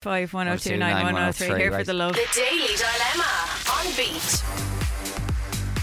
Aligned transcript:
Five 0.00 0.32
one 0.32 0.46
zero 0.46 0.56
two 0.58 0.76
nine 0.76 1.02
one 1.02 1.16
oh 1.16 1.32
zero 1.32 1.54
three. 1.54 1.62
Here 1.62 1.72
for 1.72 1.82
the 1.82 1.92
love. 1.92 2.12
The 2.12 2.24
Daily 2.32 2.76
Dilemma 2.76 3.48
on 3.68 3.86
Beat. 3.96 4.77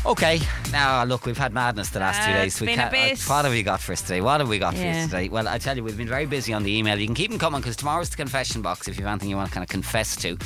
Okay, 0.06 0.40
now 0.72 1.04
look, 1.04 1.26
we've 1.26 1.36
had 1.38 1.52
madness 1.52 1.90
the 1.90 2.00
last 2.00 2.24
two 2.24 2.32
Uh, 2.32 2.36
days. 2.36 2.54
it's 2.54 2.62
We 2.62 2.68
been 2.68 2.78
a 2.78 2.84
can't- 2.84 2.92
bit- 2.92 3.20
uh, 3.28 3.34
what 3.34 3.44
have 3.46 3.52
we 3.56 3.64
got 3.64 3.82
for 3.82 3.92
us 3.94 4.02
today? 4.02 4.22
What 4.22 4.40
have 4.40 4.48
we 4.48 4.60
got 4.60 4.76
for 4.76 4.80
Yeah. 4.80 4.98
us 5.00 5.06
today? 5.10 5.30
Well, 5.30 5.48
I 5.48 5.58
tell 5.58 5.76
you, 5.76 5.84
we've 5.84 5.98
been 5.98 6.08
very 6.08 6.28
busy 6.28 6.54
on 6.54 6.62
the 6.62 6.78
email. 6.78 7.00
You 7.00 7.08
can 7.08 7.16
keep 7.16 7.32
them 7.32 7.40
coming 7.40 7.60
because 7.60 7.76
tomorrow's 7.76 8.10
the 8.10 8.16
confession 8.16 8.62
box 8.62 8.88
if 8.88 9.00
you 9.00 9.06
have 9.06 9.14
anything 9.14 9.30
you 9.32 9.36
want 9.36 9.50
to 9.50 9.54
kind 9.54 9.64
of 9.64 9.70
confess 9.70 10.16
to. 10.18 10.38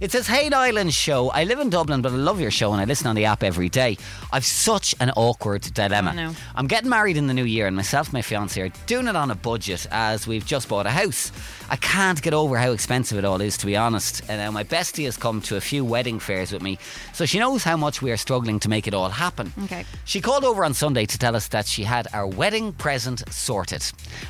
It 0.00 0.12
says, 0.12 0.28
Hey 0.28 0.48
Niall 0.48 0.78
and 0.78 0.94
Sho. 0.94 1.30
I 1.30 1.42
live 1.42 1.58
in 1.58 1.70
Dublin, 1.70 2.02
but 2.02 2.12
I 2.12 2.14
love 2.14 2.40
your 2.40 2.52
show 2.52 2.72
and 2.72 2.80
I 2.80 2.84
listen 2.84 3.08
on 3.08 3.16
the 3.16 3.24
app 3.24 3.42
every 3.42 3.68
day. 3.68 3.98
I've 4.32 4.46
such 4.46 4.94
an 5.00 5.10
awkward 5.16 5.62
dilemma. 5.74 6.12
Oh, 6.12 6.16
no. 6.28 6.36
I'm 6.54 6.68
getting 6.68 6.88
married 6.88 7.16
in 7.16 7.26
the 7.26 7.34
new 7.34 7.44
year, 7.44 7.66
and 7.66 7.74
myself 7.74 8.06
and 8.08 8.14
my 8.14 8.22
fiance 8.22 8.60
are 8.60 8.70
doing 8.86 9.08
it 9.08 9.16
on 9.16 9.32
a 9.32 9.34
budget 9.34 9.88
as 9.90 10.28
we've 10.28 10.46
just 10.46 10.68
bought 10.68 10.86
a 10.86 10.90
house. 10.90 11.32
I 11.68 11.74
can't 11.76 12.22
get 12.22 12.32
over 12.34 12.58
how 12.58 12.70
expensive 12.70 13.18
it 13.18 13.24
all 13.24 13.40
is, 13.40 13.56
to 13.58 13.66
be 13.66 13.76
honest. 13.76 14.22
And 14.28 14.38
now 14.40 14.52
my 14.52 14.62
bestie 14.62 15.04
has 15.06 15.16
come 15.16 15.40
to 15.42 15.56
a 15.56 15.60
few 15.60 15.84
wedding 15.84 16.20
fairs 16.20 16.52
with 16.52 16.62
me, 16.62 16.78
so 17.12 17.26
she 17.26 17.40
knows 17.40 17.64
how 17.64 17.76
much 17.76 18.00
we 18.02 18.12
are 18.12 18.16
struggling 18.16 18.60
to 18.60 18.68
make 18.68 18.86
it 18.86 18.94
all 18.94 18.99
happen. 19.08 19.52
Okay. 19.64 19.86
She 20.04 20.20
called 20.20 20.44
over 20.44 20.64
on 20.64 20.74
Sunday 20.74 21.06
to 21.06 21.16
tell 21.18 21.34
us 21.34 21.48
that 21.48 21.66
she 21.66 21.84
had 21.84 22.06
our 22.12 22.26
wedding 22.26 22.72
present 22.74 23.22
sorted. 23.32 23.82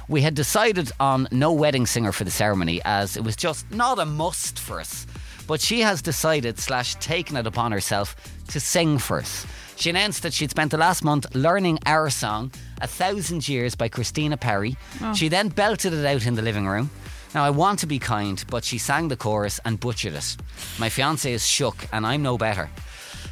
We 0.08 0.22
had 0.22 0.34
decided 0.34 0.92
on 1.00 1.26
no 1.32 1.52
wedding 1.52 1.86
singer 1.86 2.12
for 2.12 2.24
the 2.24 2.30
ceremony 2.30 2.80
as 2.84 3.16
it 3.16 3.24
was 3.24 3.34
just 3.34 3.68
not 3.72 3.98
a 3.98 4.04
must 4.04 4.58
for 4.58 4.78
us. 4.78 5.06
But 5.48 5.60
she 5.60 5.80
has 5.80 6.00
decided 6.00 6.60
slash 6.60 6.94
taken 6.96 7.36
it 7.36 7.46
upon 7.46 7.72
herself 7.72 8.14
to 8.48 8.60
sing 8.60 8.98
for 8.98 9.18
us. 9.18 9.44
She 9.74 9.90
announced 9.90 10.22
that 10.22 10.32
she'd 10.32 10.50
spent 10.50 10.70
the 10.70 10.76
last 10.76 11.02
month 11.02 11.34
learning 11.34 11.78
our 11.86 12.10
song, 12.10 12.52
A 12.82 12.86
Thousand 12.86 13.48
Years 13.48 13.74
by 13.74 13.88
Christina 13.88 14.36
Perri. 14.36 14.76
Oh. 15.00 15.14
She 15.14 15.28
then 15.28 15.48
belted 15.48 15.92
it 15.94 16.04
out 16.04 16.26
in 16.26 16.34
the 16.34 16.42
living 16.42 16.66
room. 16.66 16.90
Now, 17.34 17.44
I 17.44 17.50
want 17.50 17.78
to 17.78 17.86
be 17.86 17.98
kind, 17.98 18.44
but 18.50 18.64
she 18.64 18.76
sang 18.76 19.08
the 19.08 19.16
chorus 19.16 19.58
and 19.64 19.80
butchered 19.80 20.14
it. 20.14 20.36
My 20.78 20.88
fiance 20.88 21.32
is 21.32 21.46
shook, 21.46 21.86
and 21.92 22.06
I'm 22.06 22.22
no 22.22 22.36
better. 22.36 22.68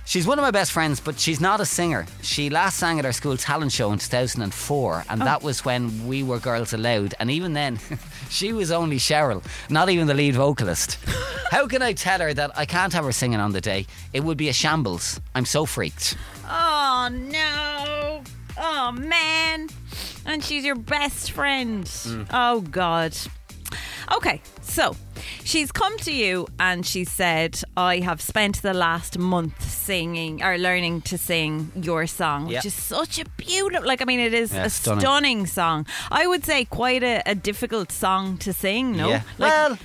She's 0.09 0.27
one 0.27 0.39
of 0.39 0.43
my 0.43 0.51
best 0.51 0.73
friends, 0.73 1.01
but 1.01 1.21
she's 1.21 1.39
not 1.39 1.61
a 1.61 1.67
singer. 1.67 2.07
She 2.23 2.49
last 2.49 2.79
sang 2.79 2.99
at 2.99 3.05
our 3.05 3.13
school 3.13 3.37
talent 3.37 3.73
show 3.73 3.93
in 3.93 3.99
2004, 3.99 5.05
and 5.11 5.21
that 5.21 5.43
was 5.43 5.67
when 5.67 6.09
we 6.09 6.23
were 6.23 6.39
Girls 6.39 6.73
Aloud. 6.73 7.13
And 7.21 7.31
even 7.31 7.53
then, 7.53 7.79
she 8.31 8.55
was 8.55 8.71
only 8.71 8.97
Cheryl, 8.97 9.45
not 9.69 9.91
even 9.91 10.07
the 10.07 10.15
lead 10.15 10.35
vocalist. 10.35 10.95
How 11.51 11.67
can 11.67 11.83
I 11.83 11.93
tell 11.93 12.21
her 12.21 12.33
that 12.33 12.57
I 12.57 12.65
can't 12.65 12.95
have 12.95 13.05
her 13.05 13.13
singing 13.13 13.39
on 13.39 13.53
the 13.53 13.61
day? 13.61 13.85
It 14.15 14.25
would 14.25 14.39
be 14.39 14.49
a 14.49 14.53
shambles. 14.55 15.21
I'm 15.35 15.45
so 15.45 15.67
freaked. 15.67 16.17
Oh 16.47 17.11
no! 17.13 18.23
Oh 18.57 18.93
man! 18.93 19.69
And 20.25 20.43
she's 20.43 20.65
your 20.65 20.77
best 20.77 21.33
friend. 21.33 21.85
Mm. 21.85 22.27
Oh 22.33 22.63
god. 22.63 23.15
Okay, 24.17 24.41
so 24.63 24.97
she's 25.45 25.71
come 25.73 25.97
to 25.99 26.13
you 26.13 26.47
and 26.59 26.85
she 26.87 27.05
said, 27.05 27.61
I 27.77 27.99
have 28.01 28.21
spent 28.21 28.63
the 28.63 28.75
last 28.75 29.19
month 29.19 29.63
singing 29.69 30.43
or 30.43 30.59
learning 30.59 31.03
to 31.03 31.19
sing 31.19 31.73
your 31.75 32.07
song, 32.07 32.47
which 32.49 32.65
is 32.67 32.75
such 32.75 33.19
a 33.19 33.25
beautiful, 33.37 33.87
like, 33.87 34.03
I 34.03 34.05
mean, 34.05 34.21
it 34.21 34.35
is 34.35 34.53
Yeah, 34.53 34.65
a 34.65 34.71
stunning. 34.71 35.01
stunning 35.01 35.47
song. 35.47 35.87
I 36.11 36.27
would 36.27 36.45
say 36.45 36.65
quite 36.65 37.03
a, 37.03 37.23
a 37.27 37.35
difficult 37.35 37.93
song 37.93 38.37
to 38.39 38.53
sing, 38.53 38.97
no? 38.97 39.09
Yeah. 39.09 39.23
Like, 39.39 39.51
well, 39.53 39.79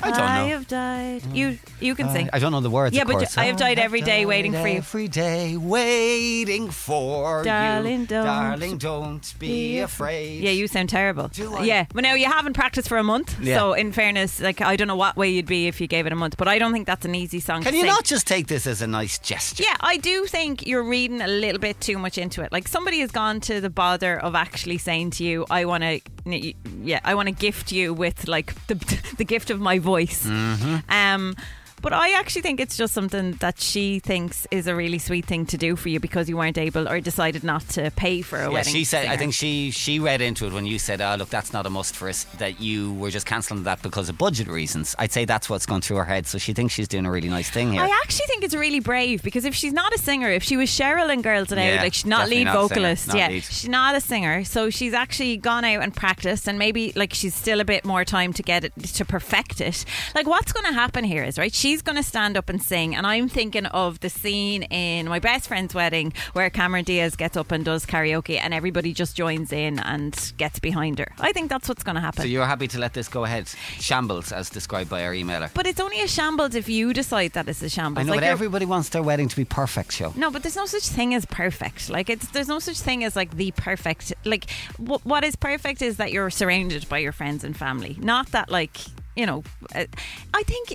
I 0.00 0.10
don't 0.10 0.18
know. 0.18 0.24
I 0.24 0.48
have 0.48 0.68
died. 0.68 1.22
You, 1.34 1.50
hmm. 1.52 1.84
you 1.84 1.94
can 1.94 2.08
sing. 2.10 2.30
I 2.32 2.38
don't 2.38 2.52
know 2.52 2.60
the 2.60 2.70
words. 2.70 2.94
Yeah, 2.94 3.02
of 3.02 3.08
but 3.08 3.18
course. 3.18 3.36
I 3.36 3.46
have 3.46 3.56
died 3.56 3.78
every 3.78 4.00
day 4.00 4.26
waiting 4.26 4.52
for 4.52 4.66
you. 4.66 4.76
Every 4.76 5.08
day 5.08 5.56
waiting 5.56 6.70
for 6.70 7.42
Darling, 7.42 8.02
you. 8.02 8.06
don't 8.06 8.24
Darling, 8.24 8.78
don't 8.78 9.34
be 9.38 9.80
afraid. 9.80 10.42
Yeah, 10.42 10.50
you 10.50 10.68
sound 10.68 10.88
terrible. 10.88 11.28
Do 11.28 11.54
I? 11.54 11.64
Yeah, 11.64 11.86
but 11.92 12.02
now 12.02 12.14
you 12.14 12.26
haven't 12.26 12.54
practiced 12.54 12.88
for 12.88 12.98
a 12.98 13.02
month. 13.02 13.38
Yeah. 13.40 13.56
So, 13.56 13.72
in 13.72 13.92
fairness, 13.92 14.40
like 14.40 14.60
I 14.60 14.76
don't 14.76 14.88
know 14.88 14.96
what 14.96 15.16
way 15.16 15.30
you'd 15.30 15.46
be 15.46 15.66
if 15.66 15.80
you 15.80 15.86
gave 15.86 16.06
it 16.06 16.12
a 16.12 16.16
month, 16.16 16.36
but 16.36 16.48
I 16.48 16.58
don't 16.58 16.72
think 16.72 16.86
that's 16.86 17.04
an 17.04 17.14
easy 17.14 17.40
song. 17.40 17.62
Can 17.62 17.72
to 17.72 17.76
you 17.76 17.84
sing. 17.84 17.90
not 17.90 18.04
just 18.04 18.26
take 18.26 18.46
this 18.46 18.66
as 18.66 18.82
a 18.82 18.86
nice 18.86 19.18
gesture? 19.18 19.64
Yeah, 19.64 19.76
I 19.80 19.96
do 19.96 20.26
think 20.26 20.66
you're 20.66 20.84
reading 20.84 21.20
a 21.20 21.28
little 21.28 21.60
bit 21.60 21.80
too 21.80 21.98
much 21.98 22.18
into 22.18 22.42
it. 22.42 22.52
Like 22.52 22.68
somebody 22.68 23.00
has 23.00 23.10
gone 23.10 23.40
to 23.42 23.60
the 23.60 23.70
bother 23.70 24.18
of 24.18 24.34
actually 24.34 24.78
saying 24.78 25.10
to 25.12 25.24
you, 25.24 25.46
"I 25.50 25.64
want 25.64 25.82
to, 25.82 26.00
yeah, 26.32 27.00
I 27.04 27.14
want 27.14 27.28
to 27.28 27.34
gift 27.34 27.72
you 27.72 27.94
with 27.94 28.28
like 28.28 28.54
the 28.66 28.74
the 29.16 29.24
gift 29.24 29.50
of 29.50 29.60
my 29.60 29.78
voice." 29.78 30.26
Mm-hmm. 30.26 30.90
Um. 30.90 31.36
But 31.80 31.92
I 31.92 32.18
actually 32.18 32.42
think 32.42 32.60
it's 32.60 32.76
just 32.76 32.92
something 32.94 33.32
that 33.34 33.60
she 33.60 34.00
thinks 34.00 34.46
is 34.50 34.66
a 34.66 34.74
really 34.74 34.98
sweet 34.98 35.26
thing 35.26 35.46
to 35.46 35.56
do 35.56 35.76
for 35.76 35.88
you 35.88 36.00
because 36.00 36.28
you 36.28 36.36
weren't 36.36 36.58
able 36.58 36.88
or 36.88 37.00
decided 37.00 37.44
not 37.44 37.68
to 37.70 37.90
pay 37.92 38.22
for 38.22 38.36
a 38.36 38.40
wedding. 38.40 38.52
Yeah, 38.52 38.58
wedding. 38.58 38.72
she 38.74 38.84
said. 38.84 39.06
I 39.06 39.16
think 39.16 39.34
she 39.34 39.70
she 39.70 39.98
read 40.00 40.20
into 40.20 40.46
it 40.46 40.52
when 40.52 40.66
you 40.66 40.78
said, 40.78 41.00
"Oh, 41.00 41.14
look, 41.18 41.30
that's 41.30 41.52
not 41.52 41.66
a 41.66 41.70
must 41.70 41.94
for 41.96 42.08
us." 42.08 42.24
That 42.38 42.60
you 42.60 42.92
were 42.94 43.10
just 43.10 43.26
cancelling 43.26 43.62
that 43.64 43.82
because 43.82 44.08
of 44.08 44.18
budget 44.18 44.48
reasons. 44.48 44.94
I'd 44.98 45.12
say 45.12 45.24
that's 45.24 45.48
what's 45.48 45.66
gone 45.66 45.80
through 45.80 45.98
her 45.98 46.04
head. 46.04 46.26
So 46.26 46.38
she 46.38 46.52
thinks 46.52 46.74
she's 46.74 46.88
doing 46.88 47.06
a 47.06 47.10
really 47.10 47.28
nice 47.28 47.50
thing 47.50 47.72
here. 47.72 47.82
I 47.82 48.00
actually 48.02 48.26
think 48.26 48.44
it's 48.44 48.54
really 48.54 48.80
brave 48.80 49.22
because 49.22 49.44
if 49.44 49.54
she's 49.54 49.72
not 49.72 49.94
a 49.94 49.98
singer, 49.98 50.30
if 50.30 50.42
she 50.42 50.56
was 50.56 50.68
Cheryl 50.70 51.10
and 51.12 51.22
Girls 51.22 51.52
Aloud, 51.52 51.62
Yeah, 51.62 51.82
like 51.82 51.94
she's 51.94 52.06
not 52.06 52.28
lead 52.28 52.44
not 52.44 52.54
vocalist, 52.68 53.08
not 53.08 53.16
yeah, 53.16 53.28
lead. 53.28 53.44
she's 53.44 53.68
not 53.68 53.94
a 53.94 54.00
singer, 54.00 54.44
so 54.44 54.70
she's 54.70 54.92
actually 54.94 55.36
gone 55.36 55.64
out 55.64 55.82
and 55.82 55.94
practiced, 55.94 56.48
and 56.48 56.58
maybe 56.58 56.92
like 56.96 57.14
she's 57.14 57.34
still 57.34 57.60
a 57.60 57.64
bit 57.64 57.84
more 57.84 58.04
time 58.04 58.32
to 58.32 58.42
get 58.42 58.64
it 58.64 58.72
to 58.82 59.04
perfect 59.04 59.60
it. 59.60 59.84
Like 60.14 60.26
what's 60.26 60.52
going 60.52 60.66
to 60.66 60.72
happen 60.72 61.04
here 61.04 61.22
is 61.24 61.38
right, 61.38 61.54
she's 61.68 61.82
going 61.82 61.96
to 61.96 62.02
stand 62.02 62.34
up 62.38 62.48
and 62.48 62.62
sing, 62.62 62.96
and 62.96 63.06
I'm 63.06 63.28
thinking 63.28 63.66
of 63.66 64.00
the 64.00 64.08
scene 64.08 64.62
in 64.62 65.06
my 65.06 65.18
best 65.18 65.48
friend's 65.48 65.74
wedding 65.74 66.14
where 66.32 66.48
Cameron 66.48 66.84
Diaz 66.86 67.14
gets 67.14 67.36
up 67.36 67.52
and 67.52 67.62
does 67.62 67.84
karaoke, 67.84 68.38
and 68.40 68.54
everybody 68.54 68.94
just 68.94 69.14
joins 69.14 69.52
in 69.52 69.78
and 69.78 70.32
gets 70.38 70.58
behind 70.58 70.98
her. 70.98 71.12
I 71.20 71.32
think 71.32 71.50
that's 71.50 71.68
what's 71.68 71.82
going 71.82 71.96
to 71.96 72.00
happen. 72.00 72.22
so 72.22 72.26
you're 72.28 72.46
happy 72.46 72.68
to 72.68 72.78
let 72.78 72.94
this 72.94 73.06
go 73.08 73.24
ahead? 73.26 73.48
Shambles, 73.78 74.32
as 74.32 74.48
described 74.48 74.88
by 74.88 75.04
our 75.04 75.12
emailer. 75.12 75.50
but 75.52 75.66
it's 75.66 75.78
only 75.78 76.00
a 76.00 76.08
shambles 76.08 76.54
if 76.54 76.70
you 76.70 76.94
decide 76.94 77.32
that 77.34 77.46
it's 77.46 77.60
a 77.60 77.68
shambles. 77.68 78.00
I 78.00 78.04
know, 78.06 78.12
Like 78.12 78.20
but 78.20 78.28
everybody 78.28 78.64
wants 78.64 78.88
their 78.88 79.02
wedding 79.02 79.28
to 79.28 79.36
be 79.36 79.44
perfect. 79.44 79.92
Sho. 79.92 80.14
No, 80.16 80.30
but 80.30 80.42
there's 80.42 80.56
no 80.56 80.64
such 80.64 80.88
thing 80.88 81.12
as 81.14 81.26
perfect. 81.26 81.90
Like 81.90 82.08
it's 82.08 82.28
there's 82.30 82.48
no 82.48 82.60
such 82.60 82.80
thing 82.80 83.04
as 83.04 83.14
like 83.14 83.32
the 83.36 83.50
perfect. 83.52 84.14
Like 84.24 84.48
wh- 84.78 85.04
what 85.04 85.22
is 85.22 85.36
perfect 85.36 85.82
is 85.82 85.98
that 85.98 86.12
you're 86.12 86.30
surrounded 86.30 86.88
by 86.88 86.96
your 86.98 87.12
friends 87.12 87.44
and 87.44 87.54
family. 87.54 87.98
Not 88.00 88.28
that 88.32 88.50
like 88.50 88.78
you 89.16 89.26
know. 89.26 89.44
Uh, 89.74 89.84
I 90.32 90.42
think. 90.44 90.74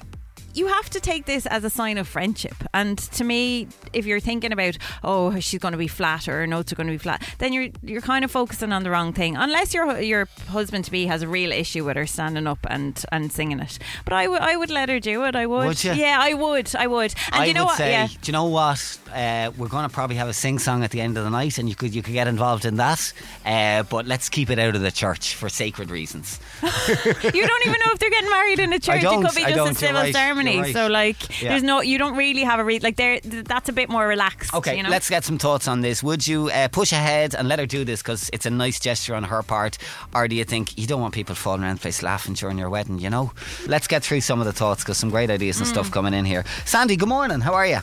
You 0.54 0.68
have 0.68 0.90
to 0.92 1.00
take 1.00 1.26
this 1.26 1.46
as 1.48 1.64
a 1.64 1.70
sign 1.70 1.98
of 1.98 2.08
friendship. 2.08 2.56
And 2.74 2.98
to 2.98 3.24
me, 3.24 3.68
if 3.92 4.06
you're 4.06 4.20
thinking 4.20 4.52
about, 4.52 4.78
oh, 5.04 5.40
she's 5.40 5.60
going 5.60 5.72
to 5.72 5.78
be 5.78 5.88
flat 5.88 6.28
or 6.28 6.34
her 6.34 6.48
notes 6.48 6.72
are 6.72 6.76
going 6.76 6.88
to 6.88 6.94
be 6.94 6.98
flat, 7.00 7.28
then 7.40 7.54
you're 7.54 7.70
you're 7.82 8.02
kind 8.02 8.24
of 8.24 8.30
focusing 8.30 8.72
on 8.72 8.84
the 8.84 8.92
wrong 8.92 9.14
thing. 9.14 9.36
Unless 9.36 9.74
your 9.74 10.00
your 10.00 10.28
husband 10.50 10.86
to 10.86 10.92
be 10.92 11.08
has 11.08 11.24
a 11.24 11.28
real 11.28 11.52
issue 11.52 11.86
with 11.86 11.98
her 11.98 12.06
standing 12.06 12.46
up 12.46 12.60
and, 12.70 13.04
and 13.12 13.32
singing 13.32 13.60
it. 13.60 13.80
But 14.06 14.14
I 14.14 14.28
would 14.28 14.42
I 14.42 14.56
would 14.56 14.70
let 14.70 14.90
her 14.90 15.00
do 15.00 15.24
it. 15.24 15.36
I 15.36 15.48
would. 15.48 15.66
Would 15.66 15.84
you? 15.84 15.94
Yeah, 15.94 16.18
I 16.20 16.34
would. 16.34 16.76
I 16.76 16.86
would. 16.86 17.16
And 17.32 17.44
I 17.44 17.46
you 17.46 17.54
know 17.54 17.66
what? 17.66 17.78
say, 17.78 17.92
yeah. 17.92 18.08
do 18.08 18.16
you 18.26 18.34
know 18.34 18.46
what? 18.46 19.00
Uh, 19.12 19.52
we're 19.58 19.68
going 19.68 19.88
to 19.88 19.94
probably 19.94 20.16
have 20.18 20.28
a 20.28 20.34
sing 20.34 20.60
song 20.60 20.84
at 20.84 20.92
the 20.92 21.02
end 21.02 21.18
of 21.18 21.24
the 21.24 21.30
night, 21.30 21.58
and 21.58 21.68
you 21.68 21.76
could 21.76 21.96
you 21.96 22.04
could 22.04 22.14
get 22.14 22.28
involved 22.28 22.66
in 22.66 22.78
that. 22.78 23.14
Uh, 23.44 23.84
but 23.84 24.06
let's 24.06 24.30
keep 24.30 24.50
it 24.50 24.60
out 24.60 24.76
of 24.76 24.82
the 24.82 24.92
church 24.92 25.36
for 25.36 25.50
sacred 25.50 25.90
reasons. 25.90 26.40
you 26.62 27.48
don't 27.48 27.66
even 27.66 27.80
know 27.80 27.92
if 27.92 28.00
they're 28.00 28.10
getting 28.10 28.30
married 28.30 28.60
in 28.60 28.72
a 28.74 28.80
church. 28.80 29.04
it 29.04 29.08
could 29.08 29.36
be 29.36 29.42
just 29.42 29.72
a 29.72 29.76
civil 29.76 30.02
right, 30.02 30.14
you're 30.43 30.43
ceremony. 30.44 30.62
right. 30.62 30.74
So 30.74 30.88
like, 30.88 31.42
Yeah. 31.42 31.50
there's 31.50 31.64
no, 31.64 31.82
you 31.82 31.98
don't 31.98 32.16
really 32.16 32.44
have 32.44 32.60
a 32.60 32.64
read. 32.64 32.84
Like 32.84 32.96
there, 32.96 33.20
that's 33.24 33.70
a 33.70 33.74
bit 33.74 33.90
more 33.90 34.08
relaxed. 34.08 34.54
Okay, 34.54 34.78
you 34.78 34.84
know? 34.84 34.90
let's 34.90 35.10
get 35.10 35.24
some 35.24 35.38
thoughts 35.38 35.68
on 35.68 35.82
this. 35.82 36.04
Would 36.04 36.28
you 36.28 36.50
uh, 36.50 36.68
push 36.68 36.92
ahead 36.92 37.36
and 37.36 37.48
let 37.48 37.60
her 37.60 37.66
do 37.66 37.84
this 37.86 38.02
because 38.02 38.30
it's 38.34 38.46
a 38.46 38.50
nice 38.52 38.80
gesture 38.80 39.16
on 39.16 39.24
her 39.24 39.44
part, 39.44 39.78
or 40.14 40.28
do 40.28 40.36
you 40.36 40.44
think 40.44 40.78
you 40.78 40.86
don't 40.88 41.02
want 41.02 41.14
people 41.14 41.36
falling 41.36 41.64
around 41.64 41.78
the 41.78 41.82
place 41.82 42.04
laughing 42.04 42.34
during 42.36 42.58
your 42.58 42.70
wedding? 42.70 43.00
You 43.00 43.10
know, 43.10 43.32
let's 43.68 43.88
get 43.88 44.04
through 44.04 44.22
some 44.22 44.40
of 44.40 44.46
the 44.46 44.54
thoughts 44.54 44.84
because 44.84 44.98
some 44.98 45.10
great 45.10 45.30
ideas 45.30 45.58
and 45.60 45.68
Mm. 45.68 45.72
stuff 45.72 45.92
coming 45.92 46.14
in 46.14 46.26
here. 46.26 46.44
Sandy, 46.66 46.96
good 46.96 47.10
morning. 47.10 47.42
How 47.42 47.54
are 47.54 47.66
you? 47.68 47.80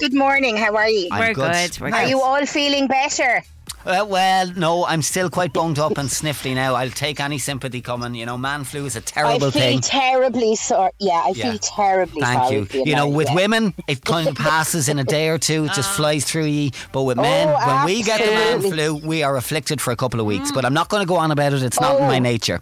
Good 0.00 0.14
morning. 0.14 0.56
How 0.56 0.74
are 0.76 0.88
you? 0.88 1.08
I'm 1.12 1.20
We're 1.20 1.34
good, 1.34 1.78
we're 1.80 1.90
Now- 1.90 1.98
Are 1.98 2.08
you 2.08 2.20
all 2.20 2.44
feeling 2.46 2.88
better? 2.88 3.42
Uh, 3.86 4.02
well, 4.08 4.50
no, 4.56 4.86
I'm 4.86 5.02
still 5.02 5.28
quite 5.28 5.52
bunged 5.52 5.78
up 5.78 5.98
and 5.98 6.08
sniffly 6.08 6.54
now. 6.54 6.74
I'll 6.74 6.88
take 6.88 7.20
any 7.20 7.36
sympathy 7.36 7.82
coming. 7.82 8.14
You 8.14 8.24
know, 8.24 8.38
man 8.38 8.64
flu 8.64 8.86
is 8.86 8.96
a 8.96 9.00
I 9.00 9.02
terrible 9.02 9.50
thing. 9.50 9.62
I 9.62 9.72
feel 9.72 9.72
thing. 9.72 9.80
terribly 9.82 10.56
sorry. 10.56 10.90
Yeah, 10.98 11.22
I 11.26 11.32
Yeah. 11.34 11.50
feel 11.50 11.58
terribly 11.58 12.22
Thank 12.22 12.42
sorry. 12.44 12.56
you. 12.56 12.64
for 12.64 12.76
you. 12.78 12.84
You 12.86 12.96
know, 12.96 13.08
with 13.08 13.28
yeah. 13.28 13.34
women, 13.34 13.74
it 13.86 14.02
kind 14.06 14.26
of 14.26 14.36
passes 14.36 14.88
in 14.88 14.98
a 14.98 15.04
day 15.04 15.28
or 15.28 15.36
two. 15.36 15.66
It 15.66 15.72
just 15.74 15.90
flies 15.90 16.24
through 16.24 16.46
you. 16.46 16.70
But 16.92 17.02
with 17.02 17.18
men, 17.18 17.48
Oh, 17.48 17.66
when 17.76 17.84
we 17.84 18.02
get 18.02 18.20
the 18.24 18.30
man 18.30 18.60
flu, 18.62 18.94
we 18.96 19.22
are 19.22 19.36
afflicted 19.36 19.82
for 19.82 19.90
a 19.90 19.96
couple 19.96 20.18
of 20.18 20.24
weeks. 20.24 20.50
But 20.50 20.64
I'm 20.64 20.74
not 20.74 20.88
going 20.88 21.02
to 21.02 21.06
go 21.06 21.16
on 21.16 21.30
about 21.30 21.52
it. 21.52 21.62
It's 21.62 21.78
not 21.80 21.96
in 21.98 22.04
Oh. 22.04 22.08
my 22.08 22.18
nature. 22.18 22.60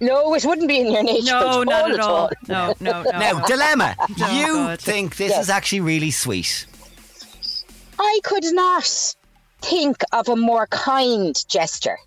No, 0.00 0.34
it 0.34 0.46
wouldn't 0.46 0.66
be 0.66 0.80
in 0.80 0.90
your 0.92 1.02
nature. 1.02 1.24
no, 1.26 1.60
at 1.60 1.68
not 1.68 1.82
all 1.84 1.92
at 1.92 2.00
all. 2.00 2.30
No, 2.48 2.74
no, 2.80 3.02
no. 3.02 3.10
Now, 3.18 3.40
dilemma. 3.44 3.94
Oh, 4.22 4.40
you 4.40 4.46
God. 4.54 4.80
think 4.80 5.16
this 5.16 5.28
Yes. 5.32 5.42
is 5.44 5.50
actually 5.50 5.80
really 5.80 6.10
sweet? 6.10 6.64
I 7.98 8.18
could 8.24 8.44
not 8.54 9.14
think 9.62 10.02
of 10.12 10.28
a 10.28 10.36
more 10.36 10.66
kind 10.68 11.36
gesture. 11.48 11.98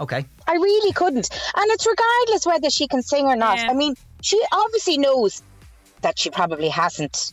Okay. 0.00 0.24
I 0.46 0.52
really 0.54 0.92
couldn't. 0.92 1.28
And 1.56 1.70
it's 1.70 1.86
regardless 1.86 2.46
whether 2.46 2.70
she 2.70 2.88
can 2.88 3.02
sing 3.02 3.26
or 3.26 3.36
not. 3.36 3.58
Yeah. 3.58 3.70
I 3.70 3.74
mean, 3.74 3.94
she 4.20 4.42
obviously 4.52 4.98
knows 4.98 5.42
that 6.00 6.18
she 6.18 6.30
probably 6.30 6.68
hasn't 6.68 7.32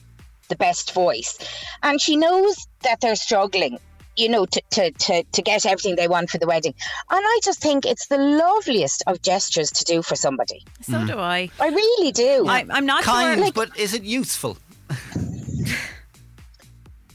the 0.49 0.55
best 0.55 0.93
voice. 0.93 1.37
And 1.81 1.99
she 1.99 2.15
knows 2.15 2.67
that 2.83 3.01
they're 3.01 3.15
struggling. 3.15 3.79
you 4.15 4.27
know, 4.27 4.45
to, 4.45 4.61
to, 4.71 4.91
to, 4.91 5.23
to 5.31 5.41
get 5.41 5.65
everything 5.65 5.95
they 5.95 6.07
want 6.07 6.29
for 6.29 6.37
the 6.37 6.45
wedding. 6.45 6.73
And 7.09 7.23
I 7.25 7.39
just 7.41 7.61
think 7.61 7.85
it's 7.85 8.07
the 8.07 8.17
loveliest 8.17 9.03
of 9.07 9.21
gestures 9.21 9.71
to 9.71 9.85
do 9.85 10.01
for 10.01 10.15
somebody. 10.15 10.65
So 10.81 10.93
mm. 10.93 11.07
do 11.07 11.17
I. 11.17 11.49
I 11.59 11.69
really 11.69 12.11
do. 12.11 12.45
I, 12.47 12.65
I'm 12.69 12.85
not 12.85 13.03
Kind, 13.03 13.41
sure. 13.41 13.51
but 13.53 13.77
is 13.77 13.93
it 13.93 14.03
useful? 14.03 14.57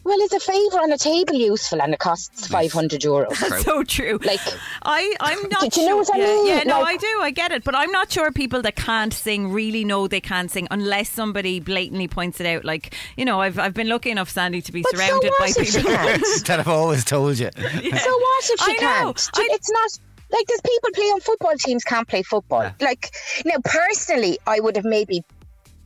well, 0.05 0.21
is 0.21 0.33
a 0.33 0.41
favour 0.41 0.79
on 0.79 0.93
a 0.93 0.99
table 0.99 1.35
useful 1.35 1.81
and 1.83 1.95
it 1.95 1.99
costs 1.99 2.47
500 2.49 3.01
euros? 3.01 3.39
That's 3.41 3.65
so 3.65 3.83
true. 3.83 4.19
Like- 4.23 4.41
I, 4.83 5.15
I'm 5.21 5.49
not. 5.51 5.71
Do 5.73 5.81
you 5.81 5.87
know 5.89 6.03
sure. 6.05 6.15
what 6.15 6.15
I 6.15 6.19
yeah, 6.19 6.25
mean? 6.27 6.47
Yeah, 6.47 6.63
no, 6.65 6.81
Like- 6.81 6.95
I 6.95 6.97
do. 6.99 7.19
I 7.23 7.31
get 7.31 7.53
it, 7.53 7.65
but 7.65 7.75
I'm 7.75 7.91
not 7.91 8.13
sure 8.13 8.31
people 8.33 8.63
that 8.63 8.77
can't 8.77 9.13
sing 9.13 9.51
really 9.53 9.85
know 9.85 10.07
they 10.07 10.21
can't 10.21 10.51
sing 10.51 10.69
unless 10.71 11.09
somebody 11.09 11.61
blatantly 11.61 12.07
points 12.09 12.41
it 12.41 12.47
out. 12.47 12.65
Like 12.65 12.95
you 13.17 13.25
know, 13.25 13.41
I've 13.41 13.59
I've 13.59 13.75
been 13.75 13.89
lucky 13.89 14.11
enough, 14.11 14.31
Sandy, 14.31 14.61
to 14.63 14.73
be 14.73 14.83
But 14.83 14.93
so 14.93 14.97
surrounded 14.99 15.33
by 15.39 15.47
if 15.57 15.75
people. 15.75 15.91
can't? 15.91 16.23
that 16.47 16.61
I've 16.61 16.69
always 16.69 17.05
told 17.05 17.39
you. 17.39 17.51
So 17.55 17.61
what 17.63 18.51
if 18.51 18.61
she 18.61 18.73
I 18.73 18.77
can't? 18.79 19.31
Do- 19.35 19.43
I- 19.43 19.49
It's 19.53 19.71
not 19.71 19.91
like 20.31 20.47
there's 20.49 20.61
people 20.63 20.91
play 20.95 21.05
on 21.05 21.21
football 21.21 21.53
teams 21.59 21.85
can't 21.85 22.09
play 22.09 22.23
football. 22.23 22.71
Like 22.81 23.15
now, 23.45 23.55
personally, 23.65 24.39
I 24.47 24.59
would 24.59 24.75
have 24.77 24.85
maybe 24.85 25.23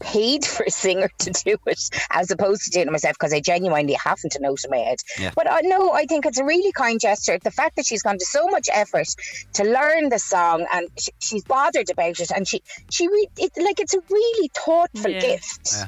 paid 0.01 0.45
for 0.53 0.65
a 0.65 0.71
singer 0.71 1.11
to 1.19 1.31
do 1.31 1.57
it 1.67 1.81
as 2.11 2.31
opposed 2.31 2.65
to 2.65 2.71
doing 2.71 2.87
it 2.89 2.91
myself 2.93 3.15
because 3.15 3.33
I 3.33 3.41
genuinely 3.41 3.95
haven't 3.95 4.35
a 4.37 4.41
note 4.41 4.65
in 4.65 4.71
my 4.71 4.79
head. 4.79 4.99
Yeah. 5.19 5.33
But 5.35 5.47
uh, 5.47 5.55
I 5.59 5.61
know 5.63 5.93
I 5.93 6.07
think 6.07 6.27
it's 6.27 6.39
a 6.39 6.45
really 6.45 6.73
kind 6.73 7.01
gesture. 7.01 7.39
The 7.43 7.51
fact 7.51 7.77
that 7.77 7.87
she's 7.87 8.03
gone 8.03 8.19
to 8.19 8.25
so 8.25 8.47
much 8.49 8.69
effort 8.73 9.09
to 9.55 9.65
learn 9.65 10.09
the 10.09 10.19
song 10.19 10.67
and 10.73 10.89
sh- 10.99 11.09
she's 11.21 11.45
bothered 11.45 11.91
about 11.91 12.21
it, 12.21 12.31
and 12.31 12.47
she 12.47 12.63
she 12.91 13.09
re- 13.09 13.29
it, 13.39 13.53
like 13.57 13.81
it's 13.81 13.95
a 13.95 14.01
really 14.11 14.51
thoughtful 14.55 15.11
Yeah. 15.11 15.21
gift. 15.21 15.71
Yeah. 15.73 15.87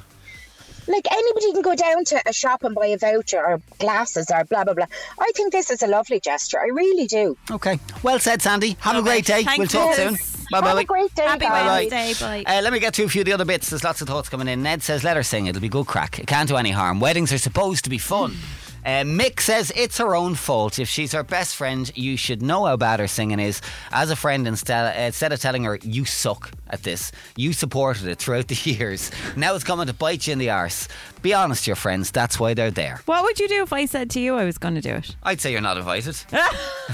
Like 0.89 1.07
anybody 1.13 1.53
can 1.53 1.63
go 1.63 1.77
down 1.77 2.05
to 2.07 2.21
a 2.27 2.33
shop 2.33 2.65
and 2.65 2.75
buy 2.75 2.87
a 2.87 2.99
voucher 2.99 3.39
or 3.39 3.61
glasses 3.79 4.27
or 4.35 4.45
blah 4.45 4.65
blah 4.65 4.75
blah. 4.75 4.87
I 5.21 5.31
think 5.37 5.53
this 5.53 5.71
is 5.71 5.83
a 5.83 5.87
lovely 5.87 6.19
gesture. 6.19 6.59
I 6.59 6.67
really 6.69 7.07
do. 7.07 7.37
Okay. 7.51 7.79
Well 8.03 8.19
said, 8.19 8.43
Sandy. 8.43 8.77
Have 8.81 8.97
a 8.97 8.99
Okay. 8.99 9.07
great 9.09 9.27
day. 9.27 9.45
Thank 9.45 9.59
we'll 9.59 9.69
talk 9.69 9.97
you. 9.99 10.17
soon. 10.17 10.19
Bye 10.51 10.57
Have 10.59 10.65
bye. 10.65 10.81
a 10.81 10.85
great 10.85 11.15
day, 11.15 11.23
Happy 11.25 11.41
guys. 11.45 11.91
Wednesday. 11.91 12.43
Bye. 12.45 12.59
Uh, 12.59 12.61
let 12.63 12.73
me 12.73 12.81
get 12.81 12.95
to 12.95 13.05
a 13.05 13.09
few 13.09 13.21
of 13.23 13.27
the 13.27 13.33
other 13.33 13.45
bits. 13.45 13.71
There's 13.71 13.85
lots 13.85 14.01
of 14.01 14.09
thoughts 14.09 14.29
coming 14.29 14.49
in. 14.49 14.63
Ned 14.63 14.83
says, 14.83 15.05
let 15.05 15.17
her 15.17 15.23
sing. 15.23 15.47
It'll 15.47 15.61
be 15.63 15.69
good 15.69 15.87
crack. 15.87 16.19
It 16.19 16.27
can't 16.27 16.49
do 16.49 16.57
any 16.57 16.71
harm. 16.71 16.99
Weddings 17.01 17.33
are 17.33 17.39
supposed 17.39 17.85
to 17.85 17.91
be 17.91 17.99
fun. 17.99 18.35
Uh, 18.83 19.05
Mick 19.05 19.41
says 19.41 19.71
it's 19.77 19.99
her 19.99 20.17
own 20.17 20.35
fault. 20.35 20.79
If 20.79 20.89
she's 20.89 21.13
her 21.13 21.23
best 21.23 21.55
friend, 21.55 21.93
you 21.95 22.17
should 22.17 22.41
know 22.41 22.65
how 22.65 22.79
bad 22.79 22.99
her 22.99 23.07
singing 23.09 23.39
is. 23.39 23.61
As 23.93 24.11
a 24.11 24.17
friend, 24.17 24.49
instead, 24.49 24.97
uh, 24.97 25.01
instead 25.03 25.35
of 25.35 25.39
telling 25.41 25.65
her 25.65 25.79
you 25.83 26.07
suck 26.07 26.51
at 26.69 26.83
this, 26.83 27.13
you 27.37 27.53
supported 27.53 28.07
it 28.09 28.19
throughout 28.19 28.49
the 28.49 28.55
years. 28.71 29.11
Now 29.37 29.55
it's 29.55 29.65
coming 29.65 29.87
to 29.87 29.93
bite 29.93 30.27
you 30.27 30.33
in 30.33 30.39
the 30.39 30.49
arse. 30.49 30.89
Be 31.23 31.35
honest, 31.35 31.67
your 31.67 31.77
friends. 31.77 32.11
That's 32.11 32.41
why 32.41 32.55
they're 32.55 32.71
there. 32.71 33.01
What 33.05 33.23
would 33.25 33.39
you 33.39 33.47
do 33.49 33.63
if 33.63 33.73
I 33.73 33.85
said 33.85 34.09
to 34.11 34.21
you 34.21 34.37
I 34.37 34.45
was 34.45 34.57
going 34.59 34.75
to 34.75 34.81
do 34.81 34.95
it? 34.95 35.15
I'd 35.23 35.41
say 35.41 35.53
you're 35.53 35.61
not 35.61 35.77
invited. 35.77 36.17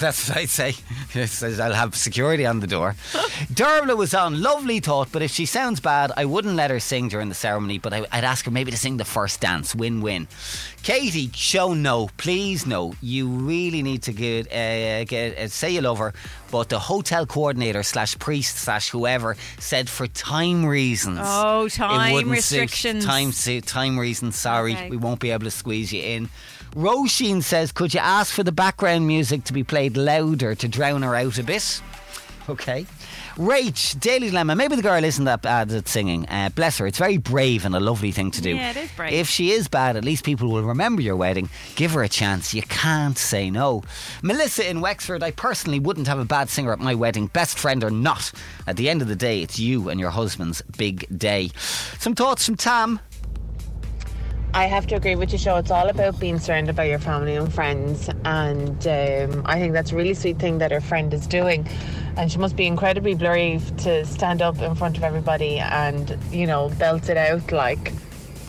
That's 0.01 0.29
what 0.29 0.39
I'd 0.39 0.49
say. 0.49 0.75
I'll 1.61 1.73
have 1.73 1.95
security 1.95 2.45
on 2.45 2.61
the 2.61 2.67
door. 2.67 2.97
Dervla 3.53 3.97
was 3.97 4.15
on. 4.15 4.43
Lovely 4.43 4.81
thought, 4.81 5.09
but 5.13 5.23
if 5.23 5.31
she 5.31 5.47
sounds 5.47 5.79
bad, 5.81 6.11
I 6.17 6.25
wouldn't 6.25 6.55
let 6.57 6.71
her 6.71 6.81
sing 6.81 7.09
during 7.09 7.29
the 7.29 7.35
ceremony, 7.35 7.79
but 7.79 7.93
I- 7.95 8.07
I'd 8.11 8.25
ask 8.25 8.45
her 8.47 8.51
maybe 8.51 8.71
to 8.73 8.77
sing 8.77 8.97
the 8.97 9.05
first 9.05 9.41
dance. 9.41 9.75
Win 9.75 10.01
win. 10.01 10.27
Katie, 10.83 11.31
show 11.35 11.73
no. 11.75 12.09
Please 12.17 12.67
no. 12.67 12.95
You 13.01 13.29
really 13.29 13.83
need 13.83 14.03
to 14.05 14.13
get, 14.13 14.47
uh, 14.53 15.05
get 15.05 15.39
uh, 15.39 15.49
say 15.49 15.71
you 15.71 15.81
love 15.81 15.99
her, 15.99 16.13
but 16.51 16.69
the 16.69 16.79
hotel 16.79 17.27
coordinator 17.27 17.83
slash 17.83 18.19
priest 18.19 18.57
slash 18.59 18.91
whoever 18.91 19.37
said 19.59 19.89
for 19.89 20.07
time 20.09 20.65
reasons. 20.67 21.21
Oh, 21.23 21.69
time 21.69 22.13
wouldn't 22.13 22.43
suit. 22.43 22.61
restrictions. 22.61 23.05
Time, 23.05 23.33
time 23.63 23.99
reasons. 23.99 24.16
Sorry, 24.33 24.73
Okay. 24.75 24.91
we 24.91 24.97
won't 24.97 25.21
be 25.21 25.31
able 25.31 25.45
to 25.45 25.51
squeeze 25.51 25.93
you 25.93 26.03
in. 26.03 26.29
Roisin 26.75 27.43
says, 27.43 27.73
could 27.73 27.95
you 27.95 28.01
ask 28.01 28.35
for 28.35 28.43
the 28.43 28.53
background 28.53 29.07
music 29.07 29.45
to 29.45 29.53
be 29.53 29.65
played 29.65 29.97
louder 29.97 30.55
to 30.55 30.69
drown 30.69 31.03
her 31.03 31.15
out 31.15 31.39
a 31.39 31.43
bit? 31.43 31.81
Okay. 32.49 32.87
Rach, 33.37 33.99
Daily 34.01 34.29
Dilemma. 34.31 34.55
Maybe 34.55 34.77
the 34.77 34.83
girl 34.83 35.03
isn't 35.03 35.25
that 35.25 35.43
bad 35.43 35.71
at 35.73 35.89
singing. 35.89 36.27
Uh, 36.29 36.49
bless 36.55 36.79
her. 36.79 36.87
It's 36.87 36.97
very 36.99 37.17
brave 37.19 37.65
and 37.65 37.75
a 37.75 37.81
lovely 37.81 38.13
thing 38.13 38.31
to 38.31 38.41
do. 38.41 38.55
Yeah, 38.55 38.71
it 38.71 38.77
is 38.77 38.91
brave. 38.93 39.13
If 39.13 39.29
she 39.29 39.51
is 39.51 39.67
bad, 39.69 39.97
at 39.97 40.05
least 40.05 40.25
people 40.25 40.49
will 40.51 40.63
remember 40.63 41.03
your 41.03 41.17
wedding. 41.17 41.51
Give 41.75 41.91
her 41.93 42.03
a 42.05 42.09
chance. 42.09 42.55
You 42.55 42.63
can't 42.63 43.19
say 43.19 43.51
no. 43.51 43.83
Melissa 44.23 44.69
in 44.71 44.81
Wexford, 44.81 45.23
I 45.25 45.33
personally 45.33 45.81
wouldn't 45.81 46.07
have 46.07 46.19
a 46.21 46.25
bad 46.25 46.49
singer 46.49 46.73
at 46.73 46.79
my 46.79 46.95
wedding, 46.95 47.27
best 47.27 47.59
friend 47.59 47.83
or 47.83 47.91
not. 47.91 48.31
At 48.67 48.77
the 48.77 48.89
end 48.89 49.03
of 49.03 49.09
the 49.09 49.17
day, 49.17 49.43
it's 49.43 49.59
you 49.59 49.89
and 49.89 49.99
your 49.99 50.11
husband's 50.11 50.63
big 50.79 51.07
day. 51.19 51.51
Some 51.99 52.15
thoughts 52.15 52.47
from 52.47 52.57
Tam. 52.57 53.01
I 54.55 54.67
have 54.67 54.87
to 54.89 54.95
agree 54.97 55.17
with 55.17 55.33
you, 55.33 55.39
Sho. 55.39 55.57
It's 55.57 55.71
all 55.71 55.89
about 55.89 56.19
being 56.19 56.39
surrounded 56.39 56.77
by 56.77 56.85
your 56.85 56.99
family 56.99 57.37
and 57.37 57.53
friends, 57.53 58.09
and 58.25 58.87
um, 58.87 59.43
I 59.45 59.59
think 59.59 59.75
that's 59.75 59.93
a 59.93 59.97
really 59.97 60.15
sweet 60.15 60.39
thing 60.39 60.59
that 60.59 60.71
her 60.71 60.81
friend 60.81 61.13
is 61.13 61.27
doing. 61.27 61.69
And 62.17 62.33
she 62.33 62.39
must 62.39 62.57
be 62.57 62.67
incredibly 62.67 63.15
brave 63.15 63.77
to 63.79 64.07
stand 64.07 64.41
up 64.41 64.61
in 64.63 64.75
front 64.75 64.97
of 64.97 65.05
everybody 65.05 65.59
and, 65.59 66.17
you 66.31 66.47
know, 66.47 66.71
belt 66.79 67.11
it 67.11 67.19
out 67.19 67.53
like. 67.53 67.93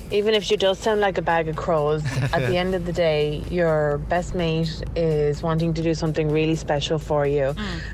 Even 0.10 0.34
if 0.34 0.42
she 0.46 0.56
does 0.56 0.80
sound 0.80 1.02
like 1.02 1.18
a 1.18 1.22
bag 1.22 1.50
of 1.50 1.58
crows, 1.58 2.02
at 2.34 2.40
the 2.48 2.56
end 2.56 2.74
of 2.74 2.86
the 2.86 2.94
day, 2.94 3.44
your 3.52 3.98
best 3.98 4.34
mate 4.34 4.82
is 4.96 5.44
wanting 5.44 5.74
to 5.74 5.84
do 5.84 5.94
something 5.94 6.32
really 6.32 6.56
special 6.56 6.98
for 6.98 7.28
you. 7.28 7.54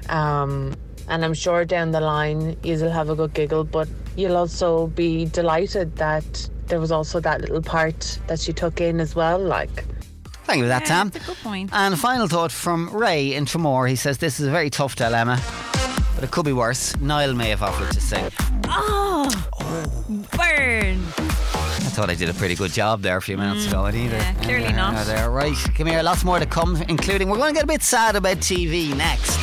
Um, 0.09 0.75
and 1.07 1.25
I'm 1.25 1.33
sure 1.33 1.65
down 1.65 1.91
the 1.91 2.01
line 2.01 2.55
you'll 2.63 2.91
have 2.91 3.09
a 3.09 3.15
good 3.15 3.33
giggle, 3.33 3.63
but 3.63 3.87
you'll 4.15 4.37
also 4.37 4.87
be 4.87 5.25
delighted 5.25 5.95
that 5.95 6.49
there 6.73 6.79
was 6.79 6.91
also 6.91 7.19
that 7.19 7.39
little 7.39 7.61
part 7.61 8.17
that 8.25 8.39
she 8.39 8.51
took 8.51 8.81
in 8.81 8.99
as 8.99 9.15
well. 9.15 9.37
Like, 9.37 9.85
Thank 10.45 10.57
you 10.57 10.63
for 10.63 10.69
that, 10.69 10.81
Yeah, 10.81 10.87
Tam. 10.87 11.09
that's 11.09 11.23
a 11.23 11.27
good 11.27 11.37
point. 11.43 11.69
And 11.71 11.99
final 11.99 12.27
thought 12.27 12.51
from 12.51 12.89
Ray 12.89 13.35
in 13.35 13.45
Tremor. 13.45 13.85
He 13.85 13.95
says, 13.95 14.17
This 14.17 14.39
is 14.39 14.47
a 14.47 14.49
very 14.49 14.71
tough 14.71 14.95
dilemma, 14.95 15.39
but 16.15 16.23
it 16.23 16.31
could 16.31 16.45
be 16.45 16.51
worse. 16.51 16.97
Niall 16.97 17.35
may 17.35 17.49
have 17.49 17.61
offered 17.61 17.91
to 17.93 18.01
sing. 18.01 18.27
Oh, 18.65 19.29
burn. 20.35 20.97
I 21.85 21.95
thought 21.95 22.09
I 22.09 22.15
did 22.15 22.29
a 22.29 22.33
pretty 22.33 22.55
good 22.55 22.71
job 22.71 23.03
there 23.03 23.17
a 23.17 23.21
few 23.21 23.37
minutes 23.37 23.65
mm, 23.65 23.69
ago. 23.69 23.85
I'd 23.85 23.93
either. 23.93 24.17
yeah, 24.17 24.33
clearly 24.41 24.73
not. 24.73 25.05
There, 25.05 25.29
right. 25.29 25.55
Come 25.75 25.85
here. 25.85 26.01
Lots 26.01 26.23
more 26.23 26.39
to 26.39 26.47
come, 26.47 26.81
including 26.89 27.29
we're 27.29 27.37
going 27.37 27.53
to 27.53 27.55
get 27.55 27.65
a 27.65 27.67
bit 27.67 27.83
sad 27.83 28.15
about 28.15 28.37
TV 28.37 28.97
next. 28.97 29.42